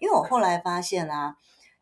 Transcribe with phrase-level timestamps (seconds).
[0.00, 1.36] 因为我后来发现啊，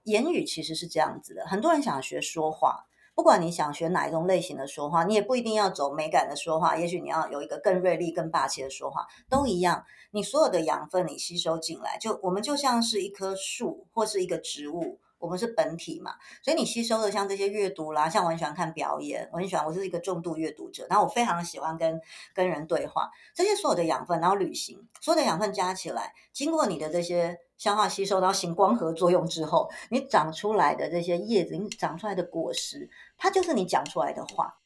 [0.04, 2.86] 言语其实是这样子的，很多人想学说话。
[3.14, 9.84] 不管你想学哪一种类型的说话，你也不一定要走美感的说话，也许你要有一个更锐利、更霸气的说话，都一样。
[10.10, 14.98] 你所有的养分你吸收进来，就我们就像是一棵树或是一个植物。
[15.20, 21.98] 我们是本体嘛，所以你吸收的像这些阅读啦，像我很喜欢看表演，我很喜欢，我是一个重度阅读者，然后我非常喜欢跟
[22.34, 34.58] 跟人对话，这些所有的养分，然后旅行，所有的养分加起来，经过你的这些消化吸收，然后行光合作用之后，你长出来的这些叶子，你长出来的果实，它就是你讲出来的话。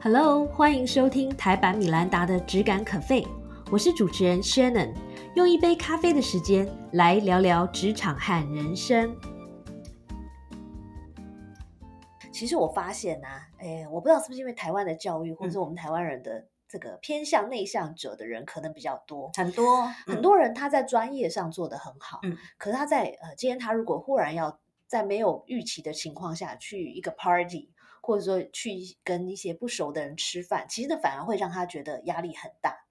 [0.00, 3.26] Hello，欢迎收听台版米兰达的只感可废，
[3.70, 4.94] 我是主持人 Shannon。
[5.34, 9.14] 用一杯咖啡的时间来聊聊职场和人生。
[12.32, 13.26] 其实我发现呢，
[13.58, 27.70] 哎，我不知道是不是因为台湾的教育，或者是我们台湾人的这个偏向内向者的人可能比较多，很多很多人他在专业上做得很好，嗯，可是他在呃，今天他如果忽然要在没有预期的情况下去一个 party，
[28.02, 32.84] 或者说去跟一些不熟的人吃饭，其实呢反而会让他觉得压力很大。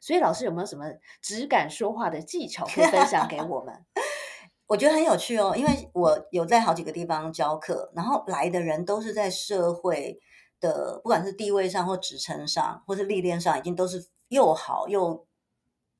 [0.00, 0.86] 所以老师有没有什么
[1.20, 3.84] 只敢说话的技巧可以分享给我们？
[4.66, 10.18] 我觉得很有趣哦，因为我有在好几个地方教课，然后来的人都是在社会
[10.62, 15.26] 的，不管是地位上或职称上，或是历练上，已经都是又好又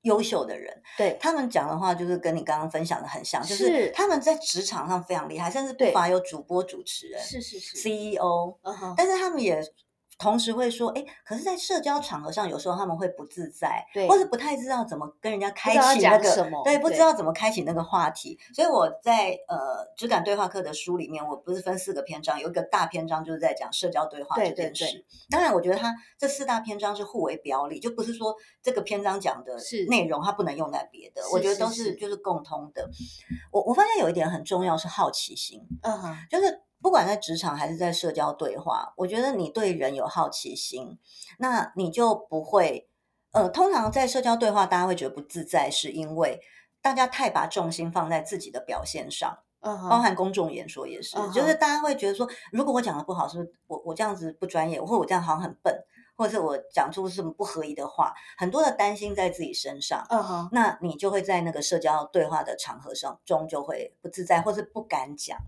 [0.02, 0.82] 优秀的人。
[0.96, 1.18] 对。
[1.20, 3.90] 他们讲的话，就是跟你刚刚分享的很像，就是。
[3.90, 8.56] 他们在职场上非常厉害，甚至不乏有主播、主持人，是是是，CEO，
[8.96, 9.62] 但是他们也。
[10.22, 18.38] 同时会说，哎，可是，在社交场合上，有时候他们会不自在，对，或者不太知道怎么跟人家开启那个，对，不知道怎么开启那个话题。
[18.54, 25.04] 所以我在呃质感对话课的书里面，我不是分四个篇章，有一个大篇章就是在讲社交对话这件事。
[25.28, 29.56] 当然，我觉得它这四大篇章是互为表里，就不是说这个篇章讲的
[29.88, 32.88] 内容它不能用在别的，我觉得都是就是共通的。
[33.50, 36.62] 我我发现有一点很重要是好奇心，嗯哼，就是。
[36.82, 40.98] 不管在职场还是在社交对话，我觉得你对人有好奇心，
[41.38, 42.88] 那你就不会。
[43.34, 46.38] 呃，通常在社交对话，大家会觉得不自在，是因为
[46.82, 55.74] 大家太把重心放在自己的表现上，嗯，包含公众演说也是，就是大家会觉得说，如果我讲的不好，是不是我我这样子不专业，或者我这样好像很笨。
[56.16, 65.38] 或者我讲出什么不合宜的话，很多的担心在自己身上，嗯哼，那你就会在那个社交对话的场合上中就会不自在，或是不敢讲，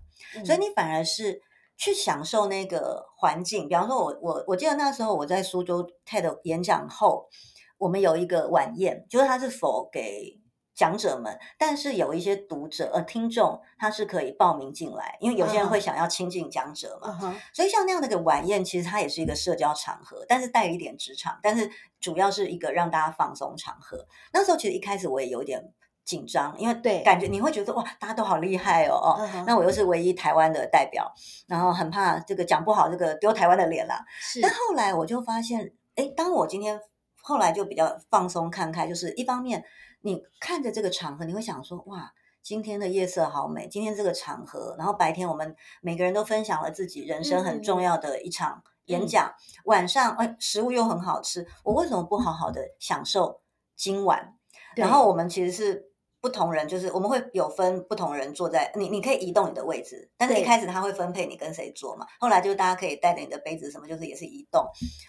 [0.45, 1.41] 所以你反而是
[1.77, 3.67] 去享受那个环境。
[3.67, 7.29] 比方说，我我我记得那时候我在苏州 TED 演讲后，
[7.77, 10.39] 我们有一个晚宴，就是他是否给。
[10.75, 17.17] 讲者们，但是有一些读者呃听众，他是可以报名进来，因为有些人会想要亲近讲者嘛，
[17.53, 21.71] 所以像那样的一个晚宴，其实它也是一个社交场合，但是带有一点职场，但是
[22.01, 24.05] 主要是一个让大家放松场合。
[24.33, 25.71] 那时候其实一开始我也有点
[26.03, 31.09] 紧张，因为对感觉你会觉得哇，大家都好厉害哦哦，那我又是唯一台湾的代表，
[31.47, 34.03] 然后很怕这个讲不好，这个丢台湾的脸啦。
[34.41, 36.77] 但后来我就发现，哎，当我今天
[37.21, 39.63] 后来就比较放松看开，就是一方面。
[40.05, 43.67] 你看着这个场合，你会想说：哇，今天的夜色好美。
[43.67, 49.33] 今天这个场合，然后白天我们每个人都分享了自己人生很重要的一场演讲。
[49.63, 53.41] 晚上，哎，食物又很好吃，我为什么不好好的享受
[53.75, 54.35] 今晚？
[54.75, 62.05] 然后我们其实是不同人，就是我们会有分不同人坐在你，你可以移动你的位置，但是一开始他会分配你跟谁坐嘛。
[62.19, 64.63] 后来就是大家可以带着你的杯子什么，就是也是移动。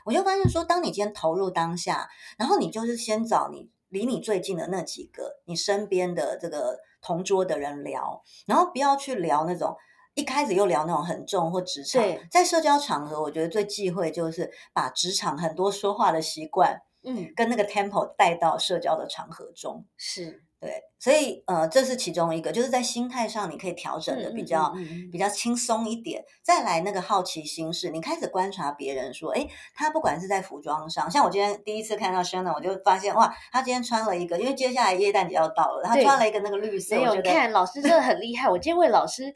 [0.06, 2.08] 我就发现说，当你今天投入当下，
[2.38, 3.70] 然后你就是先找你。
[3.88, 9.76] 离你最近的那几个，你身边的这个同桌的人聊，然后不要去聊那种
[10.14, 12.02] 一开始又聊那种很重或职场。
[12.30, 19.86] 在社交场合，我觉得最忌讳就是把职场很多说话的习惯，嗯，跟那个 tempo 带到社交的场合中。
[19.97, 20.42] 是。
[20.58, 24.74] 对，所以呃，这是其中一个，就是在心态上你可以调整的比较
[25.12, 26.24] 比较轻松一点。
[26.42, 36.97] 再来那个好奇心是，你开始观察别人说，哎，他不管是在服装上，像我今天第一次看到 Shannon，我就发现哇，他今天穿了一个，因为接下来耶诞节要到了，他穿了一个那个绿色。
[36.97, 39.32] 没有，看老师真的很厉害，我今天为老师。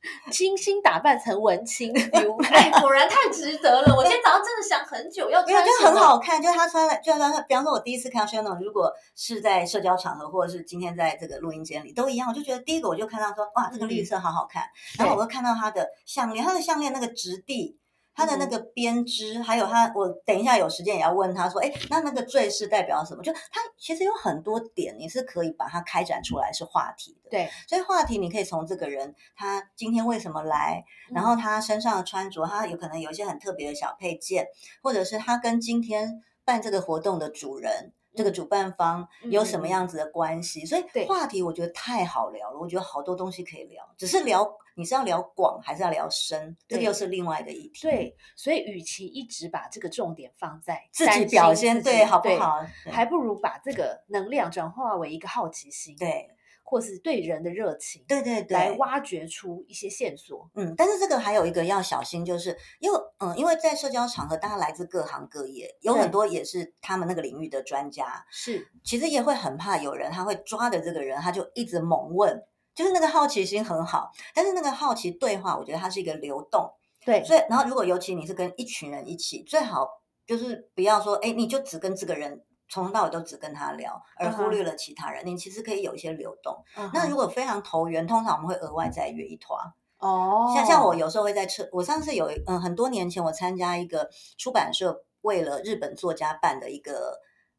[0.30, 1.92] 精心打扮成文青
[2.52, 3.94] 哎，果然太值得了。
[3.96, 6.40] 我今天早上真的想很久要穿，就很好看。
[6.40, 12.28] 就他穿了，就他，比方说，我第一次看到 Shannon，如果是在社交场合，或者是今天在这个录音间里，都一样。
[12.28, 14.64] 我就觉得第一个，我就看到说，哇，这个绿色好好看。
[14.98, 17.78] 然后我会看到他的项链，他的项链那个质地。
[18.18, 23.22] 它的那个编织，还有他，我等一下有时间也要问他说，哎，那那个坠饰代表什么？
[23.22, 27.30] 就他其实有很多点，你是可以把它开展出来是话题的。
[27.30, 30.82] 对，所以话题你可以从这个人他今天为什么来，
[31.12, 34.48] 然后他身上的穿着，他有可能有一些很特别的小配件，
[34.82, 37.92] 或者是他跟今天办这个活动的主人。
[38.16, 42.58] 这个主办方有什么样子的关系，所以话题我觉得太好聊了。
[42.58, 44.44] 我觉得好多东西可以聊，只是聊
[44.78, 47.82] 你是要聊广还是要聊深，这个又是另外一个议题。
[47.82, 55.96] 对，所以与其一直把这个重点放在自己表现对好不好，还不如把这个能量转化为一个好奇心。
[55.98, 56.30] 对。
[56.70, 60.50] 或是对人的热情，对对对，来挖掘出一些线索。
[60.54, 68.22] 嗯，但是这个还有一个要小心，就是因为嗯，因为在社交场合，大家来自各行各业，有很多也是他们那个领域的专家。
[68.30, 72.38] 是，其实也会很怕有人他会抓着这个人，他就一直猛问，
[72.78, 76.70] 就是那个好奇心很好，但是那个好奇对话，我觉得它是一个流动。
[77.04, 79.88] 对，所以然后如果尤其你是跟一群人一起，最好
[80.24, 82.44] 就是不要说，哎，你就只跟这个人。
[82.70, 85.24] 从头到尾都只跟他聊，而忽略了其他人。
[85.24, 86.54] 你其实可以有一些流动。
[86.92, 89.58] 那如果非常投缘，通常我们会额外再约一团。
[89.96, 91.66] 哦，像像我有时候会在车。
[91.72, 97.18] 我上次有嗯很多年前我参加一个出版社为了日本作家办的一个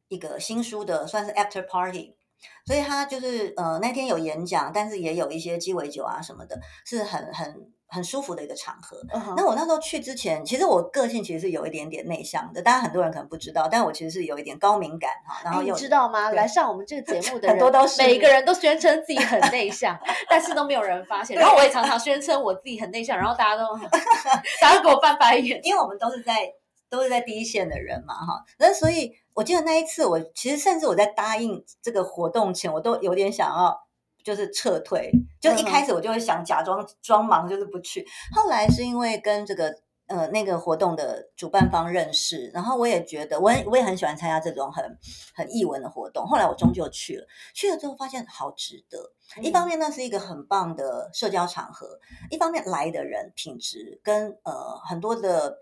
[0.09, 2.15] 一个新书的算是 after party，
[2.65, 7.71] 所以他就是呃那天有演讲，但是也有一些鸡尾酒啊什么的，是很很。
[7.91, 9.01] 很舒服的一个场合。
[9.35, 15.41] 那我那时候去之前，其实我个性其实是有一点点内向的，当然很多人可能不知道，但我其实是有一点高敏感哈。
[15.43, 16.29] 然后你知道吗？
[16.29, 19.99] 来上我们这个节目的很多都是每一个人都宣称自己很内向，
[20.29, 21.35] 但是都没有人发现。
[21.35, 23.75] 然后我也常常宣称我自己很内向，然后大家都
[24.61, 26.47] 大家给我翻白眼，因为我们都是在
[26.91, 28.43] 都是在第一线的人嘛哈。
[28.59, 33.77] 那所以我记得那一次，我其实甚至我在答应这个活动前，我都有点想要。
[34.21, 35.09] 就是撤退，
[35.39, 38.05] 就一开始我就会想假装装忙，就是不去。
[38.35, 39.73] 后来是因为跟这个
[40.07, 44.83] 呃那个活动的主办方认识，然后我也觉得我我也很喜欢参加这种很
[45.33, 46.27] 很艺文的活动。
[46.27, 47.25] 后来我终究去了，
[47.55, 48.99] 去了之后发现好值得。
[49.41, 51.87] 一方面那是一个很棒的社交场合，
[52.29, 55.59] 一方面来的人品质跟呃很多的。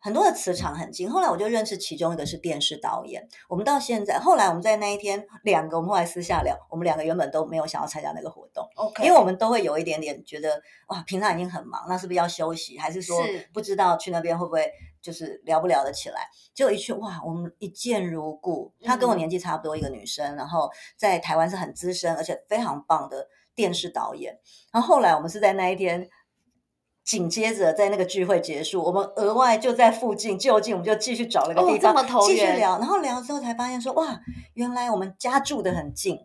[0.00, 3.28] 很多的磁场很近，后来我就认识其中一个是电视导演。
[3.48, 12.78] 我们到现在，后来我们在那一天，两个我们后来私下聊，我们两个原本都没有想要参加那个活动，OK，因为我们都会有一点点觉得，哇，平常已经很忙，那是不是要休息？
[12.78, 16.28] 还是说不知道去那边会不会就是聊不聊得起来？
[16.54, 18.72] 就一去，哇，我们一见如故。
[18.82, 24.38] 她跟我年纪差不多，一个女生，然后在台湾是很资深而且非常棒的电视导演。
[24.72, 26.08] 然后后来我们是在那一天。
[27.04, 31.94] 紧接着，在那个聚会结束，我们额外就在附近就近，我们就继续找了个地方
[32.26, 32.78] 继续聊。
[32.78, 34.20] 然后聊之后才发现说，哇，
[34.54, 36.18] 原来我们家住的很近，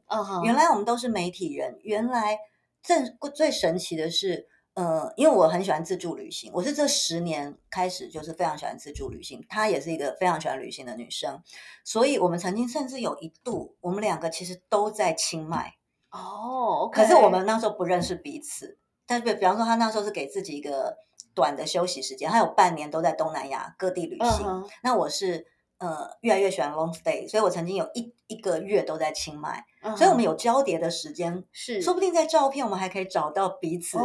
[0.43, 1.79] 原来我们都是媒体人。
[1.81, 2.37] 原来
[2.83, 2.97] 最
[3.33, 9.43] 最神奇的是，呃，因为我很喜欢自助旅行，我是这十年开始就是非常喜欢自助旅行。
[9.49, 11.41] 她也是一个非常喜欢旅行的女生，
[11.83, 15.73] 所以我们曾经甚至有一度，我们两个其实都在清迈
[16.11, 18.77] 哦，可是我们那时候不认识彼此。
[19.07, 20.97] 但是，比比方说，他那时候是给自己一个
[21.33, 24.63] 短的休息时间，他有半年都在东南亚各地旅行。
[24.81, 25.45] 那我是
[25.77, 29.63] 呃越来越喜欢 long stay，所以我曾经有一一个月都在清迈，
[29.95, 34.03] 所以我们有交叠的时间，是说不定在照片我们还可以找到彼此是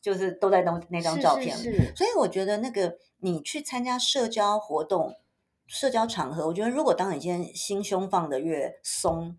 [0.00, 1.92] 就是都在那那张照片里。
[1.96, 5.16] 所以我觉得那个你去参加社交活动、
[5.66, 9.36] 社交场合，我觉得如果当你今天心胸放的越松，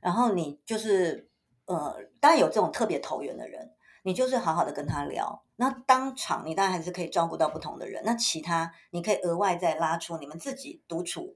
[0.00, 1.28] 然后你就是
[1.64, 3.72] 呃，当然有这种特别投缘的人。
[4.06, 8.00] 你就是好好的跟他聊，那当场你当然还是可以照顾到不同的人。
[8.04, 11.34] 那其他你可以额外再拉出你们自己独处，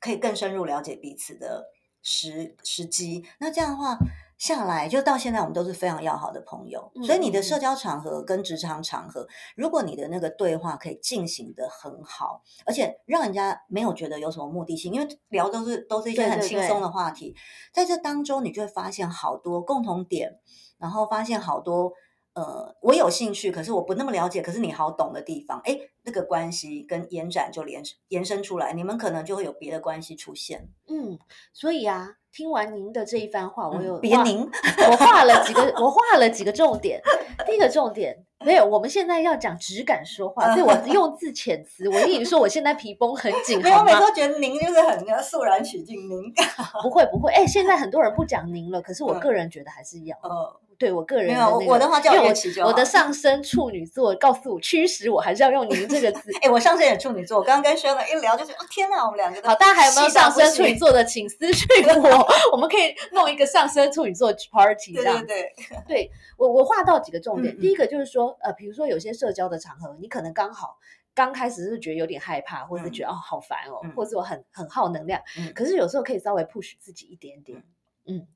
[0.00, 1.70] 可以更深入了解彼此的
[2.02, 3.24] 时时机。
[3.38, 3.96] 那这样的话
[4.36, 6.92] 下来，就到现在我们都是非常要好的朋友。
[7.06, 17.34] 所以你的社交场合跟职场场合，如果你的那个对话可以进行的很好，而且让人家没有觉得有什么目的性，因为聊都是都是一些很轻松的话题，
[17.72, 20.38] 在这当中你就会发现好多共同点。
[20.84, 21.90] 然后发现好多，
[22.34, 30.68] 呃，我有兴趣，可是我不那么了解，可是你好懂的地方，哎，那个关系跟延展就连延伸出来，你们可能就会有别的关系出现。
[30.88, 31.18] 嗯，
[31.52, 34.48] 所以啊，听完您的这一番话，我有别您，
[34.90, 37.00] 我画了几个，我画了几个重点。
[37.46, 38.24] 第一个重点。
[38.44, 41.88] 没有，我们现在要讲只敢说话，所以我用字遣词。
[41.88, 45.98] 我跟你说，我现在皮绷很紧， 没有，每次都觉得您就是很肃然起敬。
[46.10, 46.30] 您
[46.82, 50.14] 不会不会，哎，现在很多人不讲您了，可是我个人觉得还是要。
[50.22, 52.34] 呃，对我个人没有我的话叫我
[52.66, 56.30] 我的上升处女座告诉我驱使我还是要用您这个字。
[56.42, 61.66] 哎，我上升也处女座，我刚刚跟轩了一聊，就是天哪，我们两个好，大家还有没有上升处女座的，请私讯
[62.02, 66.10] 我，我们可以弄一个上升处女座 party，这样对对对。
[66.36, 70.78] 我我画到几个重点，第一个就是说，呃，比如说有些社交的场合，你可能刚好
[71.14, 75.22] 刚开始是觉得有点害怕，或者是觉得哦好烦哦，或者我很很耗能量，
[75.54, 77.62] 可是有时候可以稍微 push 自己一点点，
[78.06, 78.26] 嗯。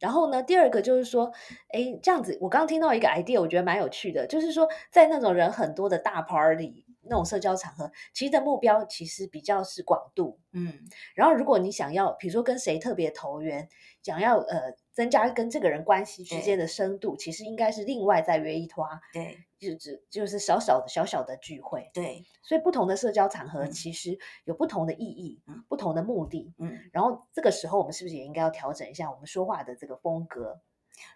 [0.00, 1.32] 然后呢，第二个就是说，
[1.68, 6.83] 哎，这样子，我刚刚听到一个 idea，我觉得蛮有趣的，就是说在那种人很多的大 party。
[7.08, 10.72] 那种社交场合，其实的目标其实比较是广度，嗯。
[11.14, 13.68] 然后如果你想要，比如说跟谁特别投缘，
[14.02, 22.24] 想要呃增加跟这个人关系之间的深度，其实应该是另外再约一团，对，就只就是小小的小小的聚会，对。
[22.42, 26.78] 所以不同的社交场合其实有不同的意义，不同的目的，嗯。
[26.92, 30.60] 然后这个时候我们是不是也应该要调整一下我们说话的这个风格？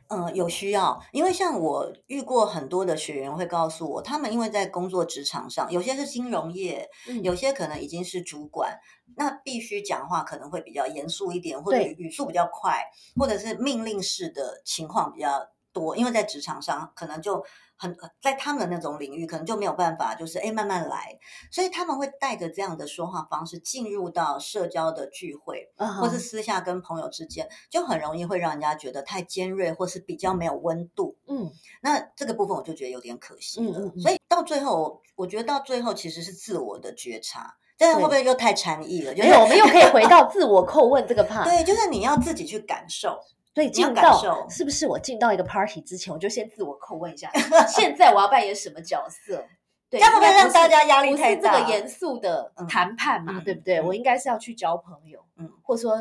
[0.09, 6.89] 嗯，有需要，因为像我遇过很多的学员会告诉我，他们因为在工作职场上，有些是金融业，
[7.23, 8.79] 有些可能已经是主管，
[9.17, 12.83] 那必须讲话可能会比较严肃一点，或者语速比较快，
[13.17, 17.45] 或者是命令式的情况比较多，因为在职场上可能就。
[17.79, 21.17] 很在他们的那种领域，可能就没有办法，就是哎慢慢来，
[21.51, 25.71] 所以他们会带着这样的说话方式进入到社交的聚会，
[26.01, 31.17] 或是私下跟朋友之间，就很容易会让人家觉得太尖锐，或是比较没有温度。
[31.29, 33.93] 嗯，那这个部分我就觉得有点可惜了。
[33.99, 39.15] 所以到最后，我觉得到最后其实是自我的觉察，这样会不会又太禅意了？
[39.15, 41.45] 没有，我们又可以回到自我叩问这个 part。
[41.45, 43.17] 对，就是你要自己去感受。
[43.59, 47.29] 所以进到是不是我进到一个 party 之前，我就先自我叩问一下，
[47.67, 49.45] 现在我要扮演什么角色？
[49.91, 51.59] 对，这样会不然让大家压力太大？
[51.59, 53.83] 这个严肃的谈判嘛，对不对？
[53.83, 55.95] 我应该是要去交朋友，嗯，或者说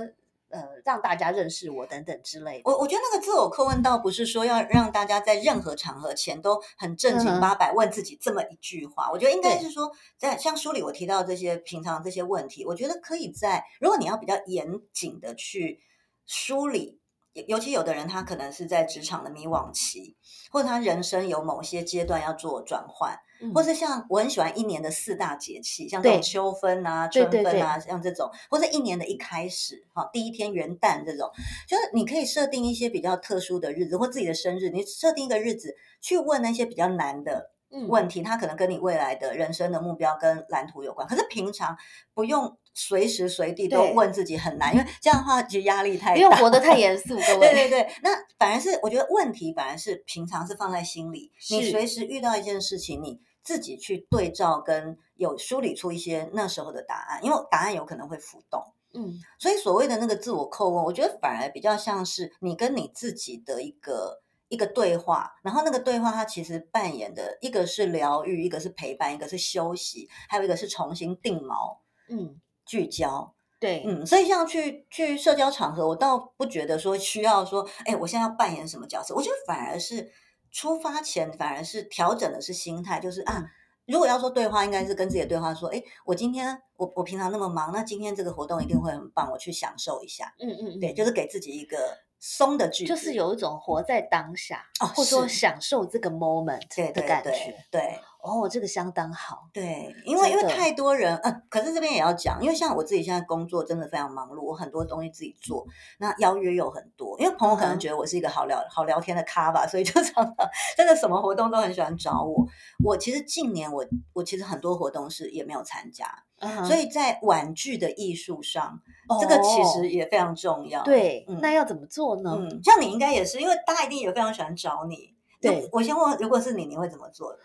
[0.50, 2.72] 呃让大家认识我等等之类的。
[2.72, 15.80] 我我觉得那个自我叩问倒不是说要让大家在任何场合前都很正经八百问自己这么一句话，我觉得应该是说在像书里我提到这些平常这些问题，我觉得可以在如果你要比较严谨的去
[16.28, 17.00] 梳理。
[17.48, 20.15] 尤其有的人，他可能是在职场的迷惘期，
[20.51, 23.17] 或者他人生有某些阶段要做转换，
[23.53, 31.29] 或是像我很喜欢一年的四大节气，像这种秋分啊、春分啊，像这种，或者一年的一开始，哈，第一天元旦这种，
[31.67, 37.51] 就是你可以设定一些比较特殊的日子，或自己的生日，你设定一个日子去问那些比较难的。
[37.88, 41.07] 问题，它可能跟你未来的人生的目标跟蓝图有关。
[41.07, 41.77] 可是平常
[42.13, 47.15] 不用随时随地都问自己很难，因为这样的话其实压力太大，不用活得太严肃。
[47.39, 58.63] 对对对，那反而是我觉得问题反而是平常是放在心里，你随时遇到一件事情，你自己去对照跟有梳理出一些那时候的答案，因为答案有可能会浮动。
[58.93, 64.21] 嗯，所以所谓的那个自我叩问，我觉得反而比较像是你跟你自己的一个。
[64.50, 71.77] 一个对话，然后那个对话，它其实扮演的一个是疗愈，一个是陪伴，一个是休息，还有一个是重新定锚，
[72.10, 80.10] 嗯，聚焦，对，嗯，所以像去去社交场合，我倒不觉得说需要说，哎，我现在要扮演什么角色，我觉得反而是
[80.51, 83.44] 出发前反而是调整的是心态，就是啊，
[83.86, 91.77] 如果要说对话，应该是跟自己的对话说，哎，我今天我我平常那么忙，那今天这个活动一定会很棒，我去享受一下，嗯嗯，对，就是给自己一个。
[92.19, 96.62] 松的句子，就是有一种活在当下，哦或者说享受这个 moment
[96.93, 97.55] 的感觉。
[97.69, 99.47] 对，哦，这个相当好。
[99.53, 105.65] 对，因为因为太多人，嗯，可是这边也要讲，因为像我自己现在工作真的非常忙碌，我很多东西自己做，
[106.00, 110.36] 那邀约又很多，因为朋友可能觉得我是一个好聊好聊天的咖吧，所以就常常
[110.75, 112.45] 真的什么活动都很喜欢找我。
[112.83, 116.24] 我其实近年我我其实很多活动是也没有参加。
[116.65, 118.79] 所以在婉拒的艺术上，
[119.20, 120.84] 这个其实也非常重要。
[120.84, 122.36] 对，那要怎么做呢？
[122.39, 125.15] 嗯，像你应该也是，因为大家一定也非常喜欢找你。
[125.41, 127.36] 对，我先问，如果是你，你会怎么做？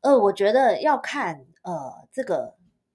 [0.00, 2.54] 呃，我觉得要看呃，这个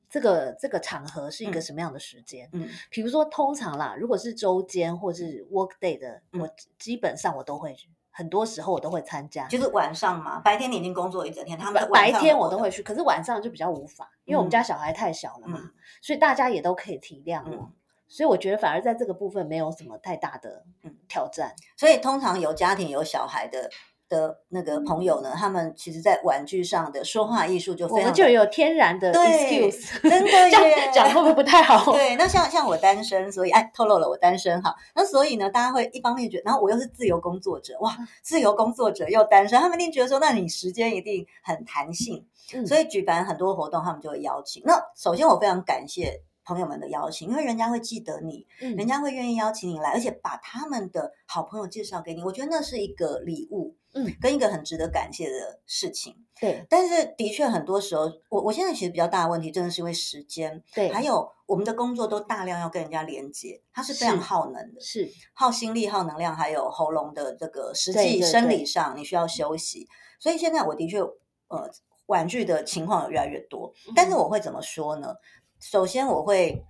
[0.10, 2.50] 这个这个场合是一个什么样的时间。
[2.54, 7.76] 嗯，比如说通常啦，如果是周间或是 work day 的，我基本上我都会。
[8.12, 10.40] 很多时候我都会参加，就是晚上嘛。
[10.40, 15.60] 白天你已经工作一整天，他们白天我都会去，可是晚上就比较无法，因为我们家小孩太小了嘛，
[16.02, 17.72] 所以大家也都可以体谅我。
[18.08, 20.66] 所以我觉得反而在这个部分没有什么太大的
[21.08, 21.56] 挑战。
[21.78, 23.70] 所以通常有家庭有小孩的。
[24.12, 25.32] 的那个朋友呢？
[25.34, 31.94] 他们其实，在玩具上的说话艺术就非常就有天然的 excuse， 真的 耶，讲会不会不太好？
[31.94, 34.76] 对，那像像我单身，所以哎，透露了我单身哈。
[34.94, 42.26] 那所以呢，大家会一方面觉得，然后我又是自由工作者，哇，自由工作者又单身，他们一定觉得说，那你时间一定很弹性，
[42.68, 44.62] 所以举办很多活动，他们就会邀请。
[44.66, 46.22] 那首先我非常感谢。
[46.44, 56.16] 朋友们的邀请，因为人家会记得你，人家会愿意邀请你来，而且把他们的好朋友介绍给你，我觉得那是一个礼物，嗯，跟一个很值得感谢的事情。
[56.40, 65.12] 对，但是的确很多时候，我我现在其实比较大的问题，真的是因为时间，对，还有我们的工作都大量要跟人家连接，它是非常耗能的，是。
[65.34, 69.88] 耗心力、耗能量，还有喉咙的这个实际生理上你需要休息。
[70.20, 71.70] 所以现在我的确，呃，
[72.08, 74.16] 婉拒的情况有越来越多，但是。
[74.16, 75.16] 我会怎么说呢？
[75.60, 76.64] 首先，我会，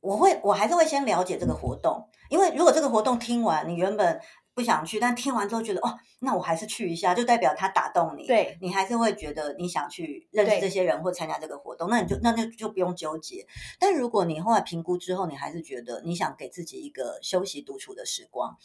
[0.00, 4.20] 我会，我还是会先了解这个活动，因为如果这个活动听完，你原本
[4.54, 13.46] 不想去，但听完之后觉得哦，那我还是去一下，就代表他打动你，对你还是会觉得你想去认识这些人或参加这个活动，那你就那就就不用纠结。
[13.78, 18.56] 但如果你后来评估之后，你还是觉得你想给自己一个休息独处的时光，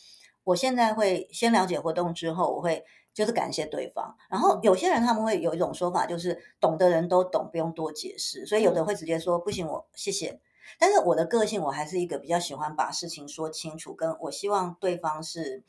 [0.44, 4.16] 我现在会先了解活动之后，我会就是感谢对方。
[4.30, 10.40] 然后有些人他们会有一种说法，就是懂的人都懂，不用多解释，所以有的会直接说不行，我谢谢。
[10.80, 15.64] 但是我的个性，我还是一个比较喜欢把事情说清楚，跟我希望对方是，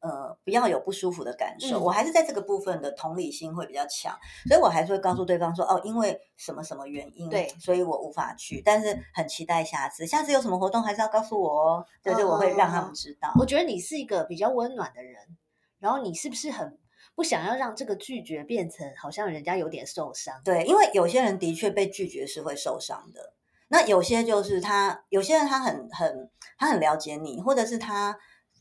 [0.00, 1.80] 呃，不要有不舒服的感受。
[1.80, 4.14] 我还是在这个部分的同理心会比较强，
[4.46, 11.86] 所以我还是会告诉对方说，哦，因为什么什么原因，对，所以我无法去，但是很期待下次，下次有什么活动还是要告诉我哦。
[12.02, 13.32] 对对，我会让他们知道。
[13.38, 15.36] 我觉得你是一个比较温暖的人，
[15.78, 16.78] 然后你是不是很
[17.14, 20.40] 不想要让这个拒绝变成好像人家有点受伤？
[20.44, 23.32] 对，因为有些人的确被拒绝是会受伤的。
[23.74, 28.16] 那有些就是他，有些人他很很他很了解你，或者是他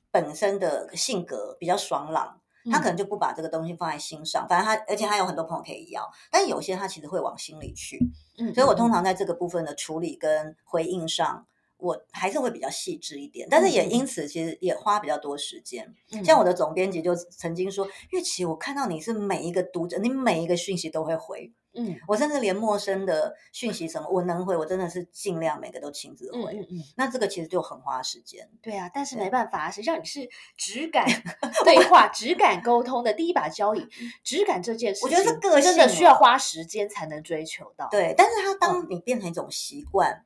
[0.10, 2.42] 本身的性格比较爽朗，
[2.72, 4.48] 他可能就不把这个东西放在心上。
[4.50, 8.00] 反正他，而且他有很多朋友可以要，但有些他其实会往心里去。
[8.40, 11.46] 嗯，所以我通常在这个部分的处理跟回应上，
[11.78, 15.94] 我还是会比较细致一点，但是也因此其实也花比较多时间。
[16.26, 26.54] 像我的总编辑就曾经说：“月琪，我看到你是每一个读者，你每一个讯息都会回。”嗯，我甚至连陌生的讯息什么，我能回，我真的是尽量每个都亲自回。
[26.54, 28.48] 嗯嗯，那这个其实就很花时间。
[28.62, 31.06] 对啊，但是没办法，实际上你是质感
[31.66, 33.88] 对话、质感沟通的第一把交椅。
[34.24, 37.88] 质感这件事，我觉得是个性，真的需要花时间才能追求到。
[37.90, 40.26] 对，但是它当你变成一种习惯，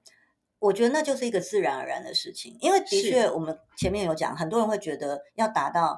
[0.60, 2.58] 我觉得那就是一个自然而然的事情。
[2.60, 5.98] 因为的确，我们前面有讲，很多人会觉得要达到。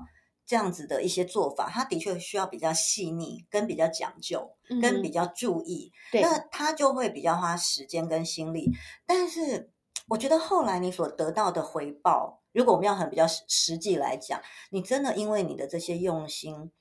[0.49, 4.49] 这样子的一些做法，它的确需要比较细腻，跟比较讲究，
[4.81, 5.91] 跟比较注意。
[6.13, 8.71] 那他就会比较花时间跟心力。
[9.05, 9.69] 但是，
[10.07, 14.41] 我觉得后来你所得到的回报，如果我们要很比较实际来讲，
[14.71, 16.71] 你真的因为你的这些用心。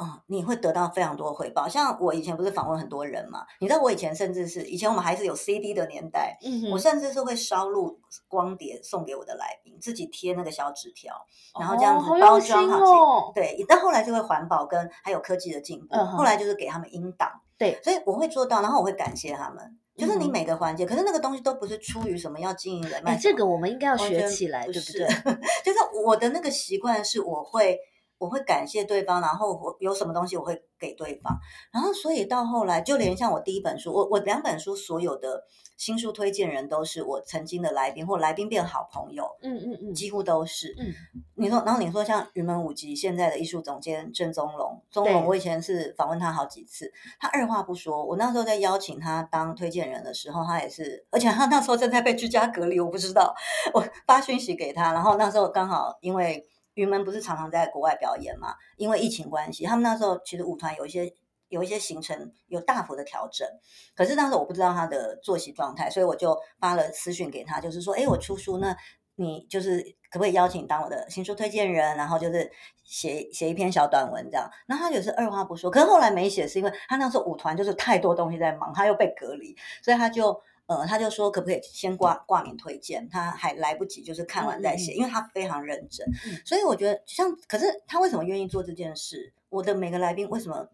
[0.00, 1.68] 哦，你会得到非常多回报。
[1.68, 3.44] 像我以前不是访问很多人嘛？
[3.60, 11.14] 你知道我以前甚至是以前我们还是有 CD 的年代，嗯我甚至是会烧录光碟送给我的来宾，自己贴那个小纸条，
[11.58, 13.30] 然后这样子包装好。
[13.34, 17.30] 对，但后来就会环保跟还有科技的进步，后来就是给他们音档。
[17.58, 19.78] 对，所以我会做到，然后我会感谢他们。
[19.98, 25.06] 就是你每个环节，可是那个东西都不是出于什么要经营人脉，这个我们应该要学起来，对不对？
[25.62, 27.78] 就是我的那个习惯是，我会。
[28.20, 31.34] 我会感谢对方，然后我有什么东西我会给对方，
[31.72, 35.42] 然后所以到后来，就连像我第一本书，我我两本书所有的
[35.78, 40.74] 新书推荐人都是我曾经的来宾或来宾变好朋友，嗯嗯嗯，几乎都是。
[40.78, 40.92] 嗯，
[41.36, 53.34] 你说，然后你说像云门舞集现在的艺术总监郑宗龙，宗龙我以前是访问他好几次，他二话不说，我那时候在邀请他当推荐人的时候，他也是，而且他那时候正在被居家隔离，我不知道，
[53.72, 56.46] 我发讯息给他，然后那时候刚好因为。
[56.80, 58.54] 云门不是常常在国外表演嘛？
[58.78, 61.12] 因为疫情关系，他们那时候其实舞团有一些
[61.50, 63.46] 有一些行程有大幅的调整。
[63.94, 68.74] 可是当时我不知道他的作息状态，所以我就发了私讯给他，就是说，哎，我出书，那
[69.16, 71.94] 你就是可不可以邀请当我的新书推荐人？
[71.98, 72.50] 然后就是
[72.82, 74.50] 写写一篇小短文这样。
[74.66, 80.42] 那他就是二话不说，可是后来没写，是因为他那时候舞团就是太多东西在忙，他又被隔离，所以他就。
[80.70, 86.06] 呃，他就说可不可以先挂挂名推荐，他还来不及，就是看完再写，因为他非常认真。
[86.46, 89.32] 所以我觉得像，可是他为什么愿意做这件事？
[89.48, 90.68] 我的每个来宾为什么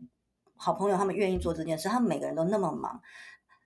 [0.55, 1.89] 好朋友他们愿意做这件事？
[1.89, 3.01] 他们每个人都那么忙，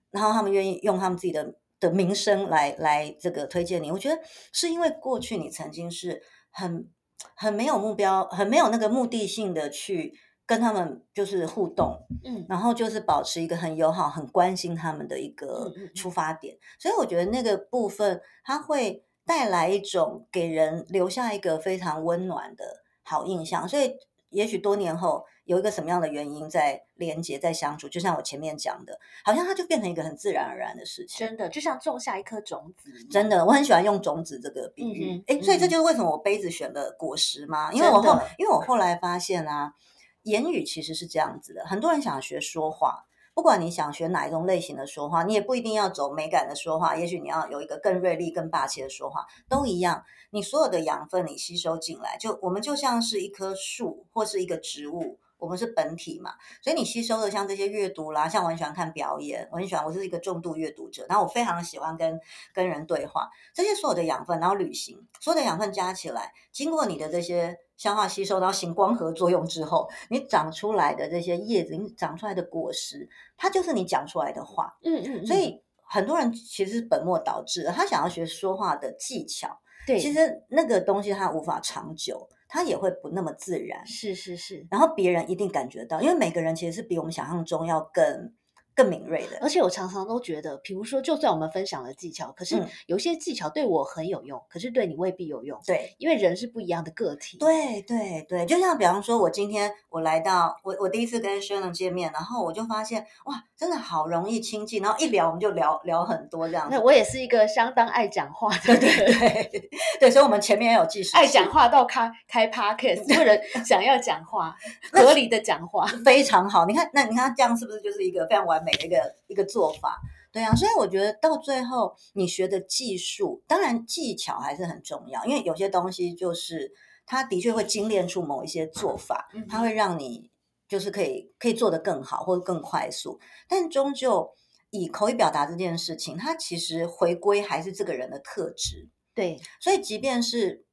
[0.09, 3.91] 然后他们愿意用他们自己的的名声来来这个推荐你。
[3.91, 4.21] 我觉得
[4.53, 6.87] 是因为过去你曾经是很
[7.35, 10.13] 很没有目标、很没有那个目的性的去。
[10.51, 23.65] 跟他们就是互动，嗯，然后就是保持一个很友好、很关心他们的一个出发点，所以我觉得那个部分它会带来一种给人留下一个非常温暖的好印象。
[23.65, 23.95] 所以
[24.31, 31.25] 也许多年后有一个什么样的原因在连接、在相处，就像我前面讲的，好像它就变成一个很自然而然的事情。
[31.25, 32.91] 真的，就像种下一颗种子。
[33.09, 35.23] 真的，我很喜欢用种子这个比喻。
[35.27, 37.71] 哎，所以这就是为什么我杯子选了果实吗？
[37.71, 39.73] 因为我后，因为我后来发现啊。
[40.23, 50.03] 言语其实是这样子的，很多人想学说话，不管你想学哪一种类型的说话，你也不一定要走美感的说话，也许你要有一个更锐利、更霸气的说话，都一样。
[50.29, 55.19] 你所有的养分你吸收进来，就我们就像是一棵树或是一个植物。
[55.41, 62.21] 我们是本体嘛，所以你吸收的像这些阅读啦，像我很喜欢看表演，我很喜欢，我是一个重度阅读者，然后我非常喜欢跟
[62.53, 74.77] 跟人对话，这些所有的养分，然后旅行，所有的养分加起来，经过你的这些消化吸收，然后行光合作用之后，你长出来的这些叶子，你长出来的果实，它就是你讲出来的话。
[74.83, 75.25] 嗯嗯。
[75.25, 82.29] 所以很多人其实是本末倒置，他想要学说话的技巧，对，其实那个东西它无法长久。
[82.51, 83.85] 他也会不那么自然。
[83.87, 88.33] 是是是，然后别人一定感觉到，因为每个人其实是比我们想象中要更。
[88.73, 95.59] 更敏锐的，而且我常常都觉得，比如说，就算我们分享了技巧，可是有些技巧对我很有用，可是对你未必有用。
[95.65, 97.37] 对，因为人是不一样的个体。
[97.37, 106.69] 对对对，就像比方说，我今天我来到我我第一次跟 Shannon 见面，然后我就发现哇，真的好容易亲近，然后一聊我们就聊聊很多这样。
[106.71, 114.55] 那我也是一个相当爱讲话的，对对对 对，所以我们前面也有计时，爱讲话到开开 podcast，为了 想要讲话，
[114.93, 116.65] 合理的讲话非常好。
[116.65, 118.60] 你看，那你看这样是不是就是一个非常完？
[118.63, 119.99] 美的一个一个做法，
[120.31, 126.71] 对啊，所以我觉得到最后你学的技术，当然技巧还是很重要，因为有些东西就是
[127.05, 130.29] 它的确会精炼出某一些做法，它会让你
[130.67, 134.31] 就是可以可以做得更好或者更快速，但终究
[134.69, 140.65] 以口语表达这件事情，它其实回归还是这个人的特质，对，所以即便是。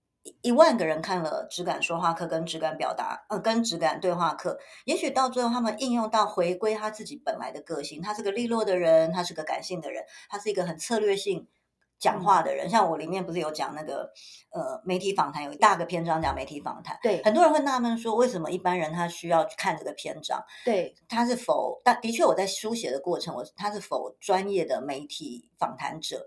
[0.42, 11.46] 一万个人看了质感说话课跟质感表达，呃，跟质感对话课，也许到最后他们应用到回归他自己本来的个性，他是个利落的人，他是个感性的人，他是一个很策略性
[11.98, 12.68] 讲话的人。
[12.68, 14.10] 像我里面不是有讲那个
[14.50, 16.98] 呃媒体访谈，有一大个篇章讲媒体访谈。
[17.02, 20.42] 对，很多人会纳闷说，为什么一般人他需要看这个篇章？
[20.64, 21.80] 对，他是否？
[21.84, 26.24] 但的确我在书写的过程，我他是否专业的媒体访谈者？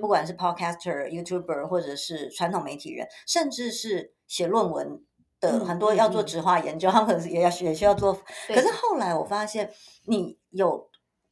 [0.00, 5.02] 不管是 podcaster、YouTuber，或者是传统媒体人，甚至是写论文
[5.40, 8.12] 的很多要做直化研究，他们可能也要也需要做。
[8.48, 9.72] 可是后来我发现，
[10.04, 10.90] 你有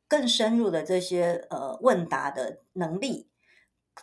[0.08, 3.29] 更深入的这些呃问答的能力、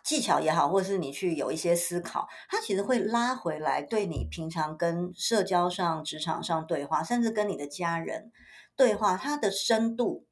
[0.03, 8.31] 技巧也好，或是你去有一些思考，它其实会拉回来，对你平常跟社交上、职场上对话，甚至跟你的家人
[8.75, 10.25] 对话，它的深度。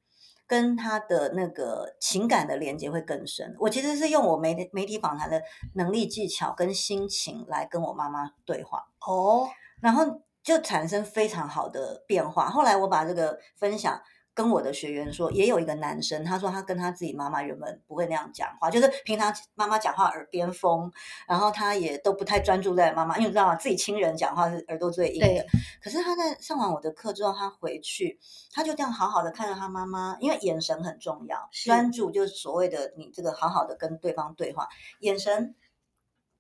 [0.48, 3.56] 跟他的那个情感的连接会更深。
[3.58, 5.42] 我其实是用我媒媒体访谈的
[5.74, 9.50] 能力、技巧跟心情来跟我妈妈对话哦，
[9.82, 12.48] 然后就产生非常好的变化。
[12.48, 14.00] 后来我把这个分享。
[14.36, 20.92] 跟我的学员说，也有一个男生，他说他跟他自己妈妈原本不会那样讲话，就是平常妈妈讲话耳边风，
[21.26, 23.56] 然后他也都不太专注在妈妈，因为你知道吗？
[23.56, 25.46] 自己亲人讲话是耳朵最硬的。
[25.82, 28.20] 可是他在上完我的课之后，他回去，
[28.52, 34.68] 他就这样好好的看着他妈妈，因为眼神很重要，专注就是所谓的你这个好好的跟对方对话，
[35.00, 35.56] 眼神。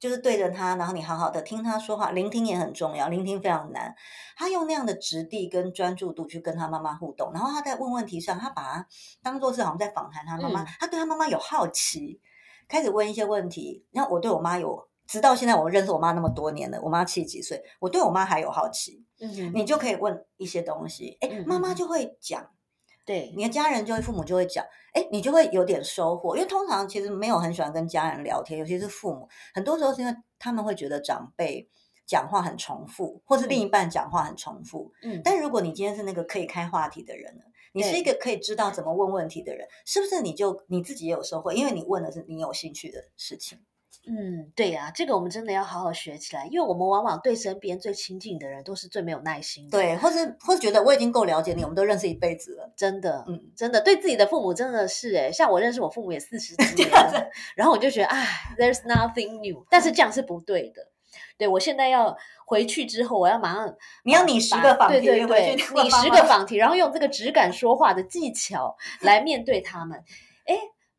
[0.06, 3.92] 就是对着他，然后你好好的听他说话，聆听也很重要，聆听非常难。
[4.38, 8.88] 他用那样的质地跟专注度去跟他妈妈互动，然后他在问问题上，他把他
[9.24, 12.22] 当做是好像在访谈他妈妈，他对他妈妈有好奇，
[12.68, 13.84] 开始问一些问题。
[13.94, 19.04] 那我对我妈有，直到现在我认识我妈那么多年了，我妈七十几岁，我对我妈还有好奇。
[19.20, 22.48] 嗯，你就可以问一些东西，哎，妈妈就会讲。
[23.06, 31.70] 对，你的家人就会父母就会讲，哎，你就会有点收获，因为通常其实没有很喜欢跟家人聊天，尤其是父母，很多时候是因为他们会觉得长辈
[32.08, 34.92] 讲话很重复，或是另一半讲话很重复。
[35.04, 41.54] 嗯，但如果你今天是那个可以开话题的人呢，你是一个可以知道怎么问问题的人，是不是你就你自己也有收获？
[41.54, 43.60] 因为你问的是你有兴趣的事情。
[44.08, 58.28] 嗯，对呀，这个我们真的要好好学起来，因为我们往往对身边最亲近的人都是最没有耐心的，对，或是或是觉得我已经够了解你，我们都认识一辈子了，真的，嗯，真的，对自己的父母真的是，哎，像我认识我父母也四十 几年了，然后我就觉得，哎
[58.58, 60.88] ，there's nothing new，但是这样是不对的，
[61.38, 70.04] 对我现在要回去之后，我要马上，你要拟十个仿题，对对对，拟十个仿题，然后用这个质感说话的技巧来面对他们，
[70.46, 70.56] 哎。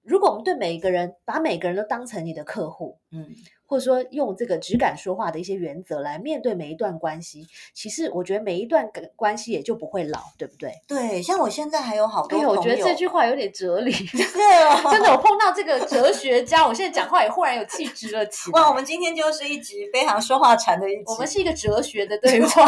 [0.06, 3.26] 如果我们对每一个人，把每个人都当成你的客户，嗯，
[3.66, 10.72] 或者说用这个只敢说话的一些原则来面对每一段关系，其实我觉得每一段关系也就不会老，对不对？
[10.86, 18.60] 对，像我现在还有好多，我觉得这句话有点哲理， 对哦，真的，我碰到这个哲学家，我现在讲话也忽然有气质了起来。
[18.60, 22.62] 哇，我们今天就是一集非常说话禅的一集，我们是一个哲学的对话。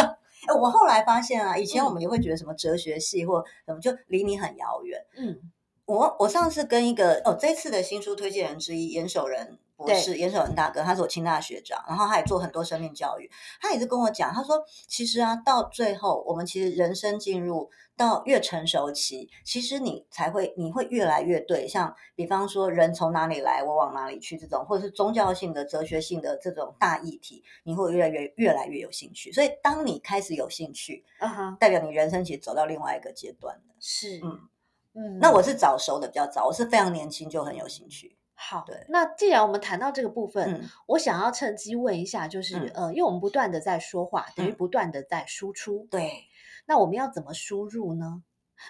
[0.47, 5.39] 哎，我后来发现啊，以前我们也会觉得什么哲学系或什么就离你很遥远，嗯。
[5.89, 29.33] 我我上次跟一个哦，这次的新书推荐人之一严守仁博士，严守仁大哥，他是我清大学长，然后他也做很多生命教育，他也是跟我讲，他说其实啊，到最后我们其实人生进入到越成熟期，其实你才会你会越来越对，像比方说人从哪里来，我往哪里去这种，或者是宗教性的、哲学性的这种大议题，你会越来越越来越有兴趣。
[29.33, 33.63] 所以当你开始有兴趣，嗯哼，代表你人生其实走到另外一个阶段了。
[33.81, 34.51] 是，嗯。
[34.99, 38.17] 嗯，那我是早熟的比较早，我是非常年轻就很有兴趣。
[38.35, 45.87] 好，对，那既然我们谈到这个部分，我想要趁机问一下，就是呃，因为我们不断的在说话，等于不断的在输出。
[45.91, 46.11] 对，
[46.67, 48.23] 那我们要怎么输入呢？